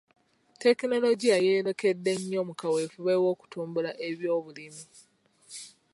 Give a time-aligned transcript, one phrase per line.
[0.61, 4.83] Tekinologiya yeeyolekedde nnyo mu kaweefube w'okutumbula eby'obulimi.